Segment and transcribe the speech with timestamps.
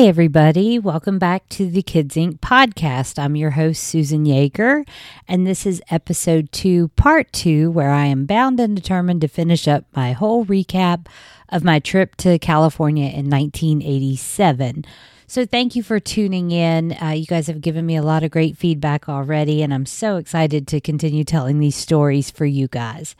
[0.00, 0.78] Hi, everybody.
[0.78, 2.38] Welcome back to the Kids Inc.
[2.38, 3.18] podcast.
[3.18, 4.88] I'm your host, Susan Yeager,
[5.28, 9.68] and this is episode two, part two, where I am bound and determined to finish
[9.68, 11.06] up my whole recap
[11.50, 14.86] of my trip to California in 1987.
[15.26, 16.96] So, thank you for tuning in.
[16.98, 20.16] Uh, you guys have given me a lot of great feedback already, and I'm so
[20.16, 23.14] excited to continue telling these stories for you guys.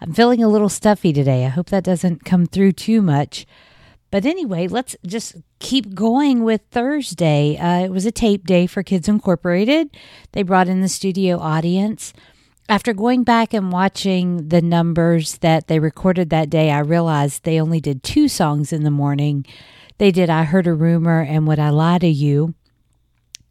[0.00, 1.44] I'm feeling a little stuffy today.
[1.44, 3.46] I hope that doesn't come through too much.
[4.10, 7.56] But anyway, let's just keep going with Thursday.
[7.56, 9.96] Uh, it was a tape day for Kids Incorporated.
[10.32, 12.12] They brought in the studio audience.
[12.68, 17.60] After going back and watching the numbers that they recorded that day, I realized they
[17.60, 19.44] only did two songs in the morning.
[19.98, 22.54] They did I Heard a Rumor and Would I Lie to You.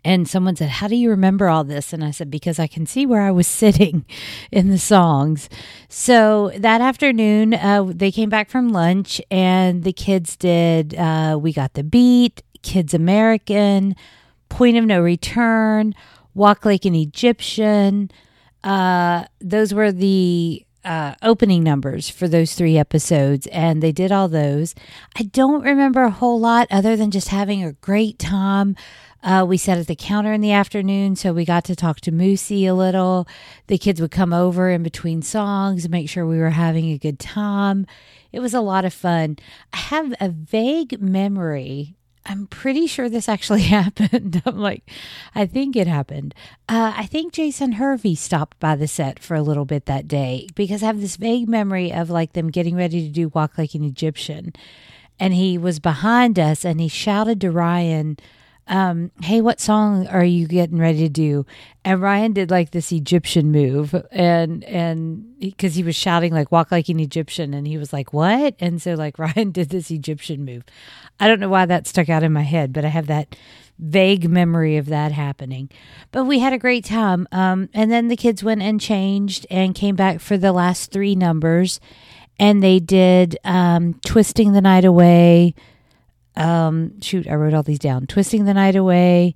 [0.03, 1.93] And someone said, How do you remember all this?
[1.93, 4.05] And I said, Because I can see where I was sitting
[4.51, 5.49] in the songs.
[5.87, 11.53] So that afternoon, uh, they came back from lunch and the kids did uh, We
[11.53, 13.95] Got the Beat, Kids American,
[14.49, 15.93] Point of No Return,
[16.33, 18.09] Walk Like an Egyptian.
[18.63, 24.27] Uh, those were the uh, opening numbers for those three episodes, and they did all
[24.27, 24.75] those.
[25.17, 28.75] I don't remember a whole lot other than just having a great time.
[29.21, 32.11] Uh, we sat at the counter in the afternoon, so we got to talk to
[32.11, 33.27] Moosey a little.
[33.67, 37.19] The kids would come over in between songs, make sure we were having a good
[37.19, 37.85] time.
[38.31, 39.37] It was a lot of fun.
[39.73, 41.95] I have a vague memory.
[42.25, 44.41] I'm pretty sure this actually happened.
[44.45, 44.89] I'm like,
[45.35, 46.33] I think it happened.
[46.69, 50.47] Uh, I think Jason Hervey stopped by the set for a little bit that day
[50.55, 53.73] because I have this vague memory of like them getting ready to do Walk Like
[53.73, 54.53] an Egyptian.
[55.19, 58.17] And he was behind us and he shouted to Ryan,
[58.69, 61.45] um, hey, what song are you getting ready to do?
[61.83, 66.71] And Ryan did like this Egyptian move, and and because he was shouting like "walk
[66.71, 70.45] like an Egyptian," and he was like, "What?" And so like Ryan did this Egyptian
[70.45, 70.63] move.
[71.19, 73.35] I don't know why that stuck out in my head, but I have that
[73.79, 75.69] vague memory of that happening.
[76.11, 77.27] But we had a great time.
[77.31, 81.15] Um, and then the kids went and changed and came back for the last three
[81.15, 81.79] numbers,
[82.37, 85.55] and they did um, "Twisting the Night Away."
[86.35, 88.07] Um, shoot, I wrote all these down.
[88.07, 89.35] Twisting the Night Away,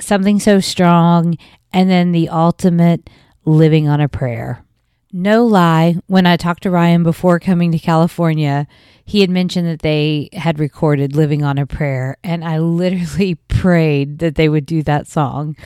[0.00, 1.36] Something So Strong,
[1.72, 3.08] and then the ultimate
[3.44, 4.64] Living on a Prayer.
[5.12, 8.68] No lie, when I talked to Ryan before coming to California,
[9.04, 14.20] he had mentioned that they had recorded Living on a Prayer, and I literally prayed
[14.20, 15.56] that they would do that song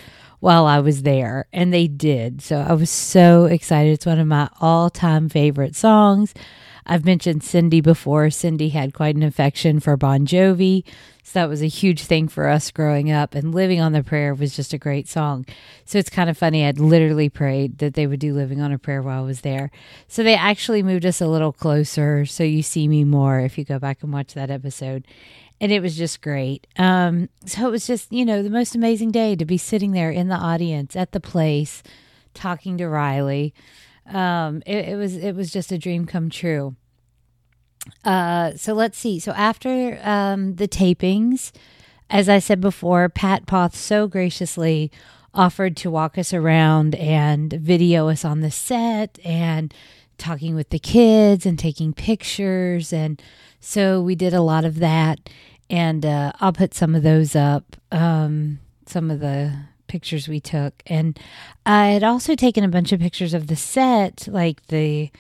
[0.40, 2.42] while I was there, and they did.
[2.42, 3.92] So I was so excited.
[3.92, 6.32] It's one of my all time favorite songs.
[6.86, 8.30] I've mentioned Cindy before.
[8.30, 10.84] Cindy had quite an affection for Bon Jovi.
[11.22, 13.34] So that was a huge thing for us growing up.
[13.34, 15.46] And Living on the Prayer was just a great song.
[15.86, 16.66] So it's kind of funny.
[16.66, 19.70] I'd literally prayed that they would do Living on a Prayer while I was there.
[20.06, 22.26] So they actually moved us a little closer.
[22.26, 25.06] So you see me more if you go back and watch that episode.
[25.60, 26.66] And it was just great.
[26.76, 30.10] Um, so it was just, you know, the most amazing day to be sitting there
[30.10, 31.82] in the audience at the place
[32.34, 33.54] talking to Riley
[34.06, 36.76] um, it, it was it was just a dream come true.
[38.04, 39.18] Uh, so let's see.
[39.18, 41.52] So after um, the tapings,
[42.08, 44.90] as I said before, Pat Poth so graciously
[45.32, 49.74] offered to walk us around and video us on the set and
[50.16, 52.92] talking with the kids and taking pictures.
[52.92, 53.20] And
[53.60, 55.28] so we did a lot of that.
[55.68, 59.56] And uh, I'll put some of those up, um, some of the
[59.94, 60.82] pictures we took.
[60.88, 61.16] And
[61.64, 65.12] I had also taken a bunch of pictures of the set, like the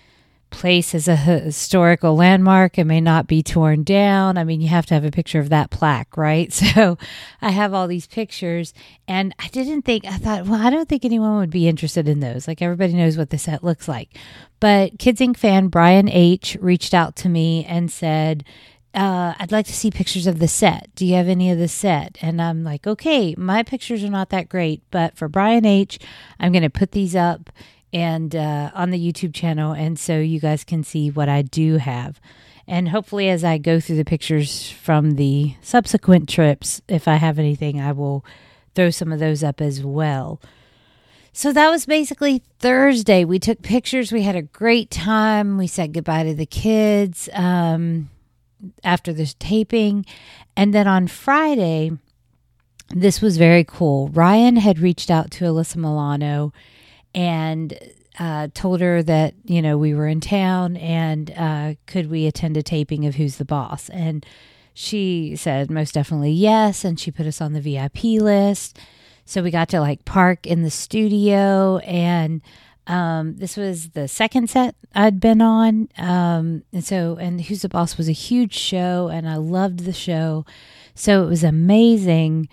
[0.50, 4.36] place as a historical landmark It may not be torn down.
[4.36, 6.52] I mean, you have to have a picture of that plaque, right?
[6.74, 6.98] So
[7.40, 8.74] I have all these pictures
[9.06, 12.18] and I didn't think, I thought, well, I don't think anyone would be interested in
[12.18, 12.48] those.
[12.48, 14.10] Like everybody knows what the set looks like.
[14.58, 15.36] But Kids Inc.
[15.36, 16.56] fan Brian H.
[16.60, 18.44] reached out to me and said,
[18.94, 20.90] uh, I'd like to see pictures of the set.
[20.94, 22.16] Do you have any of the set?
[22.20, 25.98] And I'm like, okay, my pictures are not that great, but for Brian H.,
[26.38, 27.50] I'm going to put these up
[27.92, 31.76] and uh, on the YouTube channel, and so you guys can see what I do
[31.76, 32.20] have.
[32.66, 37.38] And hopefully, as I go through the pictures from the subsequent trips, if I have
[37.38, 38.24] anything, I will
[38.74, 40.40] throw some of those up as well.
[41.32, 43.24] So that was basically Thursday.
[43.24, 44.12] We took pictures.
[44.12, 45.58] We had a great time.
[45.58, 47.28] We said goodbye to the kids.
[47.32, 48.08] Um,
[48.82, 50.04] after this taping.
[50.56, 51.92] And then on Friday,
[52.90, 54.08] this was very cool.
[54.08, 56.52] Ryan had reached out to Alyssa Milano
[57.14, 57.78] and
[58.18, 62.56] uh, told her that, you know, we were in town and uh, could we attend
[62.56, 63.88] a taping of Who's the Boss?
[63.88, 64.24] And
[64.72, 66.84] she said most definitely yes.
[66.84, 68.78] And she put us on the VIP list.
[69.24, 72.42] So we got to like park in the studio and
[72.86, 75.88] um, this was the second set I'd been on.
[75.96, 79.92] Um, and so, and Who's the Boss was a huge show, and I loved the
[79.92, 80.44] show.
[80.94, 82.48] So it was amazing.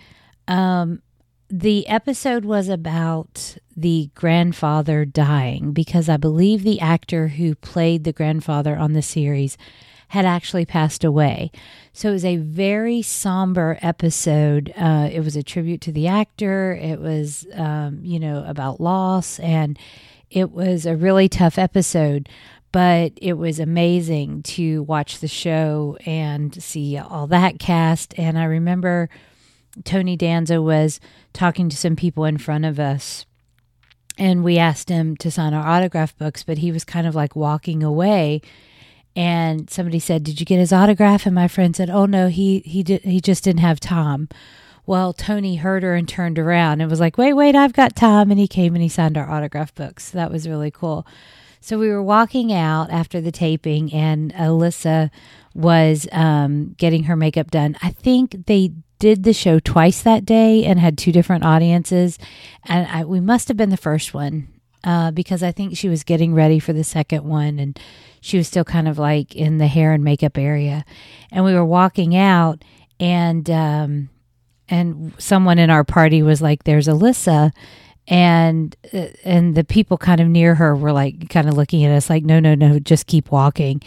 [0.48, 1.02] Um,
[1.48, 8.12] the episode was about the grandfather dying because I believe the actor who played the
[8.12, 9.58] grandfather on the series
[10.08, 11.50] had actually passed away.
[11.94, 14.72] So it was a very somber episode.
[14.76, 16.72] Uh, it was a tribute to the actor.
[16.72, 19.78] It was, um, you know, about loss, and
[20.32, 22.28] it was a really tough episode.
[22.72, 28.18] But it was amazing to watch the show and see all that cast.
[28.18, 29.10] And I remember
[29.84, 30.98] Tony Danza was
[31.34, 33.26] talking to some people in front of us
[34.18, 37.34] and we asked him to sign our autograph books, but he was kind of like
[37.36, 38.42] walking away
[39.14, 42.60] and somebody said, "Did you get his autograph?" And my friend said, "Oh no, he
[42.60, 44.28] he did he just didn't have time."
[44.84, 48.30] Well, Tony heard her and turned around and was like, "Wait, wait, I've got time."
[48.30, 50.10] And he came and he signed our autograph books.
[50.10, 51.06] That was really cool.
[51.60, 55.10] So we were walking out after the taping, and Alyssa
[55.54, 57.76] was um, getting her makeup done.
[57.82, 62.18] I think they did the show twice that day and had two different audiences,
[62.64, 64.48] and I, we must have been the first one
[64.84, 67.78] uh, because I think she was getting ready for the second one and
[68.20, 70.84] she was still kind of like in the hair and makeup area.
[71.30, 72.62] And we were walking out
[73.00, 74.10] and um,
[74.72, 77.52] and someone in our party was like, "There's Alyssa."
[78.08, 81.92] And uh, and the people kind of near her were like kind of looking at
[81.92, 83.82] us like no no no just keep walking.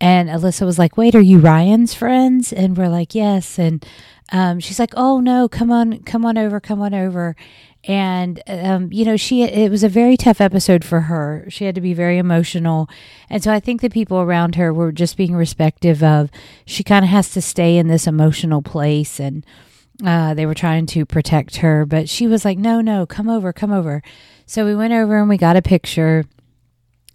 [0.00, 2.52] And Alyssa was like wait are you Ryan's friends?
[2.52, 3.58] And we're like yes.
[3.58, 3.84] And
[4.32, 7.36] um, she's like oh no come on come on over come on over.
[7.84, 11.46] And um, you know she it was a very tough episode for her.
[11.48, 12.88] She had to be very emotional.
[13.28, 16.30] And so i think the people around her were just being respective of
[16.64, 19.44] she kind of has to stay in this emotional place and
[20.04, 23.52] uh, they were trying to protect her but she was like no no come over
[23.52, 24.02] come over
[24.46, 26.24] so we went over and we got a picture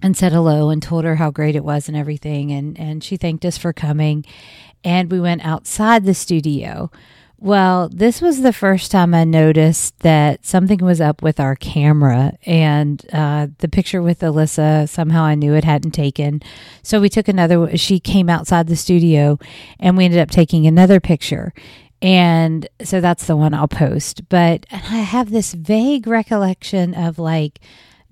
[0.02, 3.18] and said hello and told her how great it was and everything and and she
[3.18, 4.26] thanked us for coming
[4.84, 6.92] and we went outside the studio
[7.44, 12.38] well, this was the first time I noticed that something was up with our camera,
[12.46, 16.42] and uh, the picture with Alyssa somehow I knew it hadn't taken.
[16.84, 17.76] So we took another.
[17.76, 19.40] She came outside the studio,
[19.78, 21.54] and we ended up taking another picture.
[22.04, 24.30] And so that's the one I'll post.
[24.30, 27.60] But I have this vague recollection of like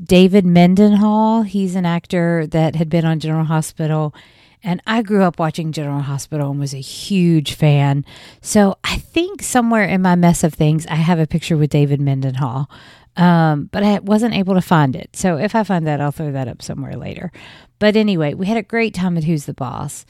[0.04, 1.44] David Mendenhall.
[1.44, 4.16] He's an actor that had been on General Hospital
[4.64, 8.06] and I grew up watching General Hospital and was a huge fan.
[8.42, 12.00] So I think somewhere in my mess of things, I have a picture with David
[12.00, 12.70] Mendenhall.
[13.18, 15.16] Um, but I wasn't able to find it.
[15.16, 17.32] So if I find that, I'll throw that up somewhere later.
[17.80, 20.06] But anyway, we had a great time at Who's the Boss.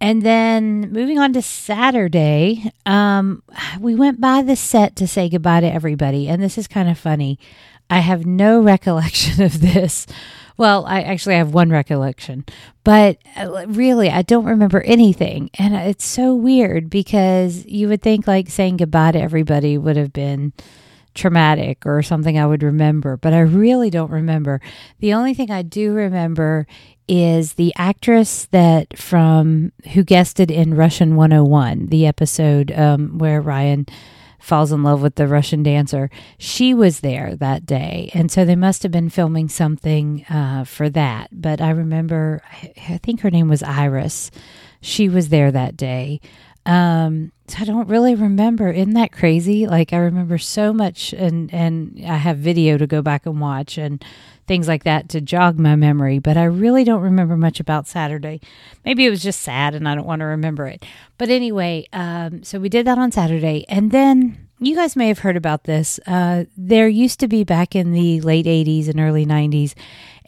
[0.00, 3.42] And then moving on to Saturday, um,
[3.80, 6.28] we went by the set to say goodbye to everybody.
[6.28, 7.38] And this is kind of funny.
[7.88, 10.06] I have no recollection of this
[10.56, 12.44] well, I actually have one recollection,
[12.82, 15.50] but uh, really, I don't remember anything.
[15.58, 20.12] And it's so weird because you would think like saying goodbye to everybody would have
[20.12, 20.54] been
[21.16, 24.60] traumatic or something I would remember, but I really don't remember.
[25.00, 26.66] The only thing I do remember
[27.08, 33.86] is the actress that from who guested in Russian 101, the episode um, where Ryan
[34.38, 36.08] falls in love with the Russian dancer.
[36.38, 38.10] She was there that day.
[38.14, 41.30] And so they must have been filming something uh, for that.
[41.32, 42.42] But I remember,
[42.88, 44.30] I think her name was Iris.
[44.80, 46.20] She was there that day.
[46.64, 48.70] Um, I don't really remember.
[48.70, 49.66] Isn't that crazy?
[49.66, 53.78] Like I remember so much, and and I have video to go back and watch,
[53.78, 54.04] and
[54.46, 58.40] things like that to jog my memory, but I really don't remember much about Saturday.
[58.84, 60.84] Maybe it was just sad and I don't want to remember it.
[61.18, 63.64] But anyway, um, so we did that on Saturday.
[63.68, 65.98] And then you guys may have heard about this.
[66.06, 69.74] Uh, there used to be back in the late 80s and early 90s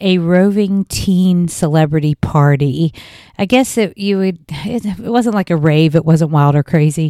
[0.01, 2.93] a roving teen celebrity party.
[3.37, 6.63] I guess it, you would, it, it wasn't like a rave, it wasn't wild or
[6.63, 7.08] crazy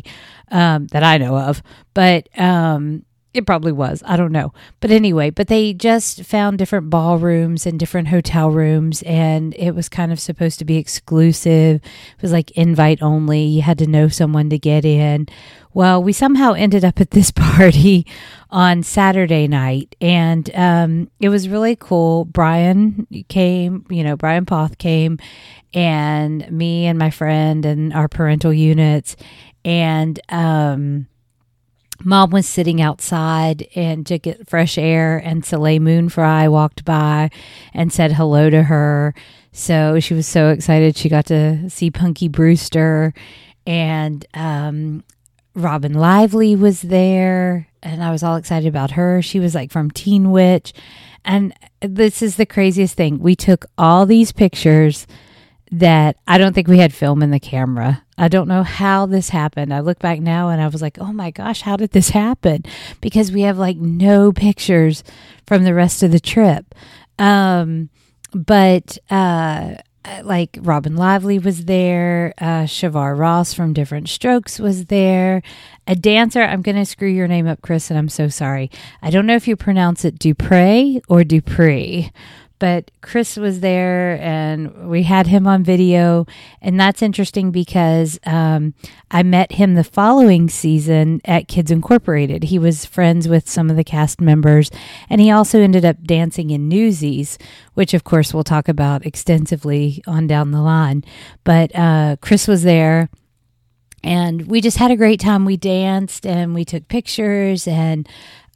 [0.51, 1.61] um, that I know of,
[1.93, 4.01] but um, it probably was.
[4.05, 4.53] I don't know.
[4.79, 9.87] But anyway, but they just found different ballrooms and different hotel rooms, and it was
[9.87, 11.75] kind of supposed to be exclusive.
[11.77, 13.41] It was like invite only.
[13.43, 15.27] You had to know someone to get in.
[15.75, 18.07] Well, we somehow ended up at this party
[18.49, 22.25] on Saturday night, and um, it was really cool.
[22.25, 25.19] Brian came, you know, Brian Poth came,
[25.73, 29.15] and me and my friend and our parental units,
[29.63, 31.07] and, um,
[32.03, 37.29] mom was sitting outside and to get fresh air and Soleil Moon Frye walked by
[37.73, 39.13] and said hello to her.
[39.51, 43.13] So she was so excited she got to see Punky Brewster
[43.67, 45.03] and um,
[45.55, 49.21] Robin Lively was there and I was all excited about her.
[49.21, 50.73] She was like from Teen Witch.
[51.25, 53.19] And this is the craziest thing.
[53.19, 55.05] We took all these pictures
[55.71, 58.03] that I don't think we had film in the camera.
[58.17, 59.73] I don't know how this happened.
[59.73, 62.63] I look back now and I was like, oh my gosh, how did this happen?
[63.01, 65.03] Because we have like no pictures
[65.45, 66.73] from the rest of the trip.
[67.17, 67.89] Um,
[68.33, 69.75] but uh,
[70.23, 75.41] like Robin Lively was there, uh, Shavar Ross from Diff'rent Strokes was there,
[75.87, 76.41] a dancer.
[76.41, 78.71] I'm going to screw your name up, Chris, and I'm so sorry.
[79.01, 82.11] I don't know if you pronounce it Dupre or Dupree,
[82.59, 86.27] but Chris was there and we had him on video.
[86.61, 88.73] And that's interesting because um,
[89.09, 92.43] I met him the following season at Kids Incorporated.
[92.43, 94.69] He was friends with some of the cast members
[95.09, 97.37] and he also ended up dancing in Newsies,
[97.73, 101.03] which of course we'll talk about extensively on down the line.
[101.45, 103.09] But uh, Chris was there
[104.03, 105.45] and we just had a great time.
[105.45, 108.07] We danced and we took pictures and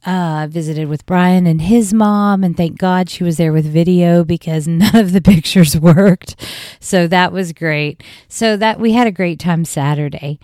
[0.04, 4.24] uh, visited with Brian and his mom, and thank God she was there with video
[4.24, 6.36] because none of the pictures worked.
[6.80, 8.02] So that was great.
[8.28, 10.38] So that we had a great time Saturday.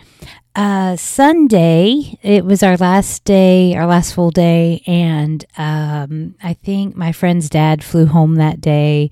[0.56, 6.96] Uh, Sunday, it was our last day, our last full day, and um, I think
[6.96, 9.10] my friend's dad flew home that day,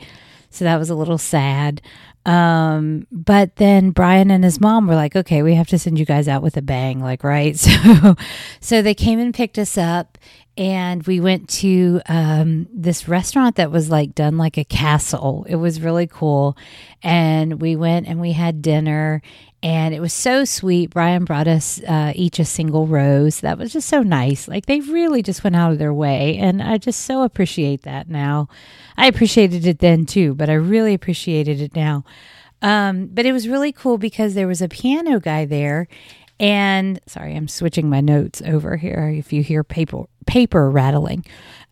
[0.50, 1.80] so that was a little sad.
[2.26, 6.04] Um, but then Brian and his mom were like, okay, we have to send you
[6.04, 7.56] guys out with a bang, like, right?
[7.68, 8.16] So,
[8.60, 10.18] so they came and picked us up
[10.58, 15.46] and we went to um, this restaurant that was like done like a castle.
[15.48, 16.56] It was really cool.
[17.00, 19.22] And we went and we had dinner,
[19.62, 20.90] and it was so sweet.
[20.90, 23.40] Brian brought us uh, each a single rose.
[23.40, 24.46] That was just so nice.
[24.46, 26.36] Like they really just went out of their way.
[26.38, 28.48] And I just so appreciate that now.
[28.96, 32.04] I appreciated it then too, but I really appreciated it now.
[32.62, 35.88] Um, but it was really cool because there was a piano guy there
[36.40, 39.08] and sorry, I'm switching my notes over here.
[39.08, 41.24] If you hear paper paper rattling,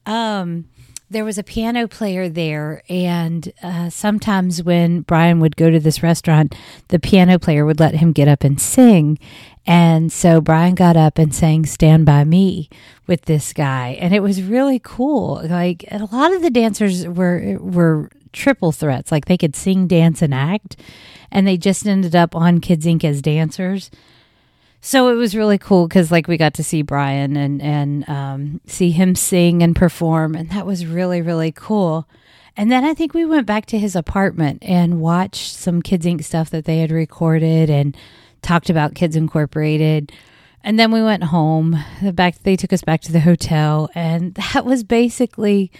[0.06, 0.66] um,
[1.08, 6.02] there was a piano player there, and uh, sometimes when Brian would go to this
[6.02, 6.54] restaurant,
[6.88, 9.18] the piano player would let him get up and sing.
[9.66, 12.68] And so Brian got up and sang Stand By Me
[13.06, 13.96] with this guy.
[14.00, 15.40] And it was really cool.
[15.44, 19.10] Like a lot of the dancers were were triple threats.
[19.10, 20.76] Like they could sing, dance, and act.
[21.30, 23.02] And they just ended up on Kids Inc.
[23.02, 23.90] as dancers.
[24.86, 28.60] So it was really cool because like we got to see Brian and and um,
[28.68, 32.08] see him sing and perform, and that was really really cool.
[32.56, 36.22] And then I think we went back to his apartment and watched some Kids Inc.
[36.22, 37.96] stuff that they had recorded and
[38.42, 40.12] talked about Kids Incorporated.
[40.62, 41.82] And then we went home.
[42.00, 45.72] Back they took us back to the hotel, and that was basically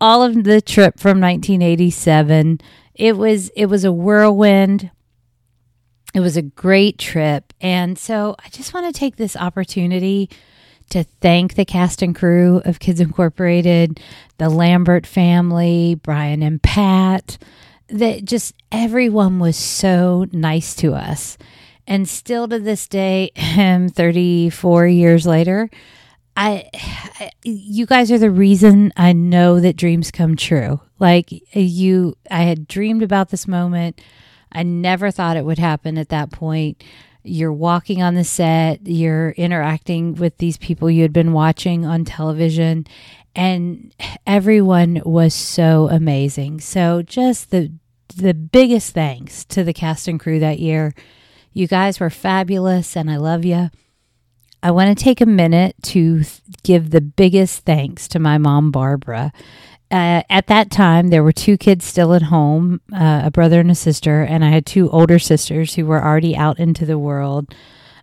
[0.00, 2.60] all of the trip from 1987.
[2.94, 4.92] It was it was a whirlwind.
[6.14, 7.52] It was a great trip.
[7.60, 10.30] And so I just want to take this opportunity
[10.90, 14.00] to thank the cast and crew of Kids Incorporated,
[14.38, 17.38] the Lambert family, Brian and Pat,
[17.88, 21.38] that just everyone was so nice to us.
[21.86, 25.70] And still to this day, 34 years later,
[26.36, 30.80] I, I, you guys are the reason I know that dreams come true.
[30.98, 34.00] Like you I had dreamed about this moment.
[34.52, 36.82] I never thought it would happen at that point.
[37.22, 42.04] You're walking on the set, you're interacting with these people you had been watching on
[42.04, 42.86] television,
[43.34, 43.92] and
[44.26, 46.60] everyone was so amazing.
[46.60, 47.72] So, just the
[48.14, 50.94] the biggest thanks to the cast and crew that year.
[51.52, 53.70] You guys were fabulous, and I love you.
[54.62, 56.22] I want to take a minute to
[56.62, 59.32] give the biggest thanks to my mom, Barbara
[59.90, 63.70] uh, at that time, there were two kids still at home, uh, a brother and
[63.70, 67.54] a sister, and I had two older sisters who were already out into the world.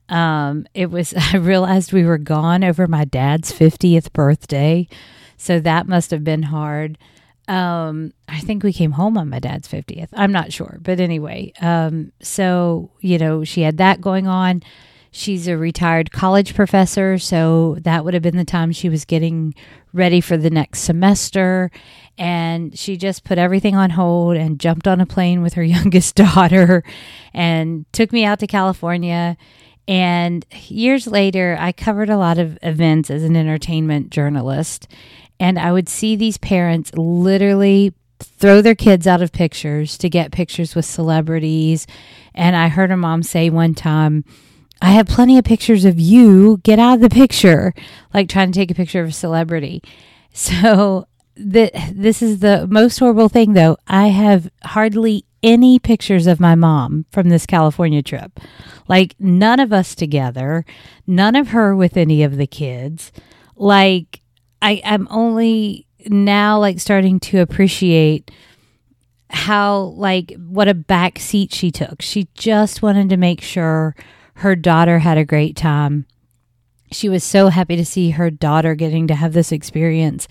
[0.10, 4.88] Um, it was, I realized we were gone over my dad's 50th birthday.
[5.38, 6.98] So that must have been hard.
[7.50, 10.08] Um, I think we came home on my dad's 50th.
[10.14, 10.78] I'm not sure.
[10.82, 14.64] But anyway, um, so, you know, she had that going on.
[15.16, 19.54] She's a retired college professor, so that would have been the time she was getting
[19.94, 21.70] ready for the next semester.
[22.18, 26.16] And she just put everything on hold and jumped on a plane with her youngest
[26.16, 26.84] daughter
[27.32, 29.38] and took me out to California.
[29.88, 34.88] And years later, I covered a lot of events as an entertainment journalist.
[35.40, 40.32] And I would see these parents literally throw their kids out of pictures to get
[40.32, 41.86] pictures with celebrities.
[42.34, 44.26] And I heard a mom say one time,
[44.82, 46.58] I have plenty of pictures of you.
[46.64, 47.74] Get out of the picture.
[48.14, 49.82] Like trying to take a picture of a celebrity.
[50.34, 53.78] So the, this is the most horrible thing though.
[53.88, 58.40] I have hardly any pictures of my mom from this California trip.
[58.88, 60.66] Like none of us together,
[61.06, 63.12] none of her with any of the kids.
[63.56, 64.22] Like
[64.62, 68.32] I I'm only now like starting to appreciate
[69.30, 72.02] how like what a back seat she took.
[72.02, 73.96] She just wanted to make sure
[74.36, 76.06] her daughter had a great time.
[76.92, 80.28] She was so happy to see her daughter getting to have this experience.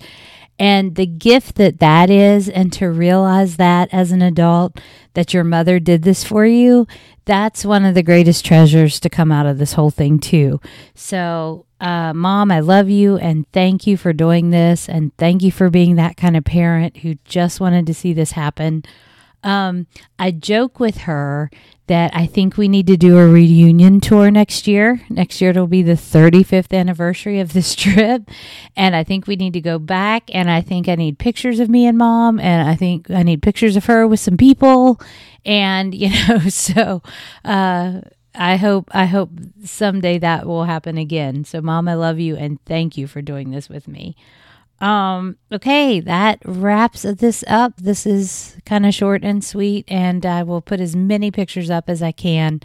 [0.59, 4.79] And the gift that that is, and to realize that as an adult,
[5.15, 6.87] that your mother did this for you,
[7.25, 10.61] that's one of the greatest treasures to come out of this whole thing, too.
[10.93, 14.87] So, uh, mom, I love you and thank you for doing this.
[14.87, 18.33] And thank you for being that kind of parent who just wanted to see this
[18.33, 18.83] happen.
[19.43, 19.87] Um,
[20.19, 21.49] I joke with her
[21.87, 25.01] that I think we need to do a reunion tour next year.
[25.09, 28.29] Next year it'll be the 35th anniversary of this trip.
[28.75, 31.69] And I think we need to go back and I think I need pictures of
[31.69, 34.99] me and mom and I think I need pictures of her with some people.
[35.45, 37.01] And, you know, so,
[37.43, 38.01] uh,
[38.35, 39.29] I hope I hope
[39.63, 41.43] someday that will happen again.
[41.43, 44.15] So mom, I love you and thank you for doing this with me.
[44.83, 47.77] Um, okay, that wraps this up.
[47.77, 51.89] This is kind of short and sweet, and I will put as many pictures up
[51.89, 52.59] as I can.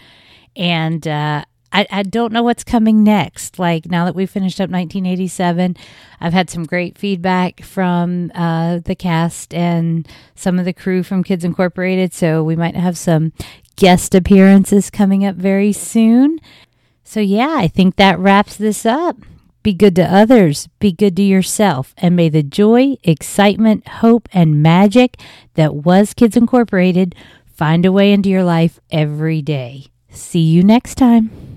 [0.56, 3.60] And uh, I, I don't know what's coming next.
[3.60, 5.76] Like now that we've finished up 1987,
[6.20, 11.22] I've had some great feedback from uh, the cast and some of the crew from
[11.22, 12.12] Kids Incorporated.
[12.12, 13.32] So we might have some
[13.76, 16.40] guest appearances coming up very soon.
[17.04, 19.18] So, yeah, I think that wraps this up.
[19.62, 24.62] Be good to others, be good to yourself, and may the joy, excitement, hope, and
[24.62, 25.20] magic
[25.54, 27.14] that was Kids Incorporated
[27.58, 29.86] find a way into your life every day.
[30.10, 31.47] See you next time.